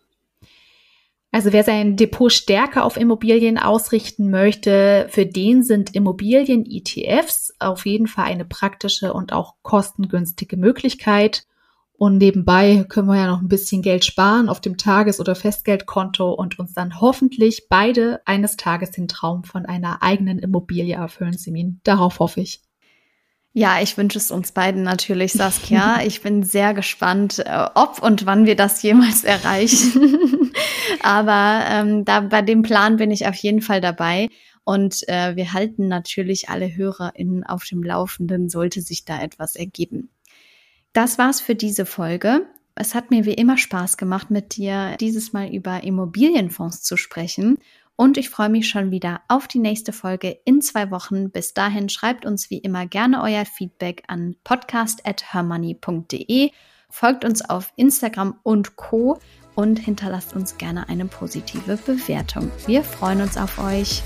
Also 1.31 1.51
wer 1.51 1.63
sein 1.63 1.97
Depot 1.97 2.31
stärker 2.31 2.85
auf 2.85 2.97
Immobilien 2.97 3.57
ausrichten 3.57 4.29
möchte, 4.29 5.07
für 5.09 5.25
den 5.25 5.61
sind 5.61 5.93
Immobilien-ETFs 5.93 7.53
auf 7.59 7.85
jeden 7.85 8.07
Fall 8.07 8.25
eine 8.25 8.45
praktische 8.45 9.13
und 9.13 9.33
auch 9.33 9.55
kostengünstige 9.61 10.57
Möglichkeit. 10.57 11.45
Und 11.93 12.17
nebenbei 12.17 12.85
können 12.87 13.07
wir 13.07 13.17
ja 13.17 13.27
noch 13.27 13.41
ein 13.41 13.47
bisschen 13.49 13.81
Geld 13.81 14.05
sparen 14.05 14.49
auf 14.49 14.61
dem 14.61 14.77
Tages- 14.77 15.19
oder 15.19 15.35
Festgeldkonto 15.35 16.31
und 16.31 16.59
uns 16.59 16.73
dann 16.73 17.01
hoffentlich 17.01 17.67
beide 17.69 18.21
eines 18.25 18.55
Tages 18.55 18.91
den 18.91 19.07
Traum 19.07 19.43
von 19.43 19.65
einer 19.65 20.03
eigenen 20.03 20.37
Immobilie 20.39 20.95
erfüllen, 20.95 21.33
Simin. 21.33 21.81
Darauf 21.83 22.19
hoffe 22.19 22.41
ich. 22.41 22.61
Ja, 23.58 23.82
ich 23.82 23.98
wünsche 23.98 24.20
es 24.20 24.30
uns 24.30 24.52
beiden 24.52 24.84
natürlich, 24.84 25.34
Saskia. 25.34 26.02
Ich 26.06 26.22
bin 26.22 26.43
sehr 26.43 26.76
gespannt, 26.76 27.39
äh, 27.39 27.65
ob 27.74 28.04
und 28.04 28.28
wann 28.28 28.46
wir 28.46 28.56
das 28.56 28.84
jemals 28.84 29.24
erreichen. 29.24 30.52
Aber 31.02 31.65
ähm, 31.67 32.06
da 32.06 32.20
bei 32.20 32.43
dem 32.43 32.62
Plan 32.62 32.98
bin 32.98 33.10
ich 33.10 33.26
auf 33.26 33.34
jeden 33.34 33.63
Fall 33.63 33.82
dabei. 33.82 34.30
Und 34.63 35.10
äh, 35.10 35.36
wir 35.36 35.54
halten 35.54 35.88
natürlich 35.88 36.50
alle 36.50 36.76
HörerInnen 36.76 37.43
auf 37.46 37.63
dem 37.63 37.82
Laufenden, 37.82 38.48
sollte 38.48 38.82
sich 38.82 39.06
da 39.06 39.20
etwas 39.20 39.56
ergeben. 39.56 40.12
Das 40.93 41.17
war's 41.17 41.41
für 41.41 41.56
diese 41.56 41.88
Folge. 41.88 42.46
Es 42.76 42.93
hat 42.93 43.10
mir 43.10 43.26
wie 43.26 43.34
immer 43.34 43.58
Spaß 43.58 43.98
gemacht, 43.98 44.30
mit 44.30 44.56
dir 44.56 44.98
dieses 45.00 45.34
Mal 45.34 45.52
über 45.52 45.84
Immobilienfonds 45.84 46.84
zu 46.84 46.96
sprechen. 46.96 47.58
Und 47.97 48.17
ich 48.17 48.29
freue 48.29 48.47
mich 48.49 48.69
schon 48.69 48.91
wieder 48.91 49.21
auf 49.27 49.47
die 49.47 49.60
nächste 49.60 49.91
Folge 49.91 50.38
in 50.45 50.62
zwei 50.62 50.91
Wochen. 50.91 51.31
Bis 51.31 51.55
dahin 51.55 51.89
schreibt 51.89 52.25
uns 52.25 52.49
wie 52.49 52.60
immer 52.60 52.86
gerne 52.86 53.21
euer 53.23 53.43
Feedback 53.43 54.03
an 54.07 54.38
podcast.hermoney.de. 54.43 56.51
Folgt 56.89 57.25
uns 57.25 57.49
auf 57.49 57.73
Instagram 57.75 58.39
und 58.43 58.77
Co. 58.77 59.19
und 59.55 59.79
hinterlasst 59.79 60.36
uns 60.36 60.57
gerne 60.57 60.88
eine 60.88 61.05
positive 61.05 61.75
Bewertung. 61.77 62.51
Wir 62.67 62.83
freuen 62.83 63.21
uns 63.21 63.36
auf 63.36 63.57
euch. 63.57 64.03